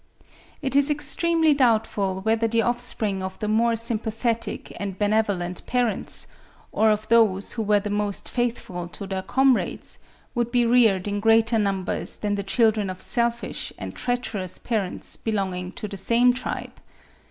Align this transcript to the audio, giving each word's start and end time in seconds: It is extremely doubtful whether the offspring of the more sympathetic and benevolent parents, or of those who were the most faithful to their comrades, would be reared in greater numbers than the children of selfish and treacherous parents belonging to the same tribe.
It 0.63 0.75
is 0.75 0.89
extremely 0.89 1.53
doubtful 1.53 2.21
whether 2.23 2.47
the 2.47 2.63
offspring 2.63 3.21
of 3.21 3.37
the 3.37 3.47
more 3.47 3.75
sympathetic 3.75 4.75
and 4.79 4.97
benevolent 4.97 5.63
parents, 5.67 6.25
or 6.71 6.89
of 6.89 7.07
those 7.09 7.51
who 7.51 7.61
were 7.61 7.79
the 7.79 7.91
most 7.91 8.27
faithful 8.27 8.87
to 8.87 9.05
their 9.05 9.21
comrades, 9.21 9.99
would 10.33 10.51
be 10.51 10.65
reared 10.65 11.07
in 11.07 11.19
greater 11.19 11.59
numbers 11.59 12.17
than 12.17 12.33
the 12.33 12.41
children 12.41 12.89
of 12.89 12.99
selfish 12.99 13.71
and 13.77 13.93
treacherous 13.93 14.57
parents 14.57 15.17
belonging 15.17 15.71
to 15.73 15.87
the 15.87 15.97
same 15.97 16.33
tribe. 16.33 16.81